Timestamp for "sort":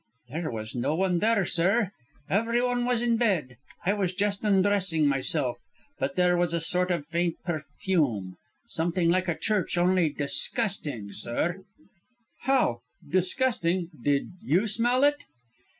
6.59-6.89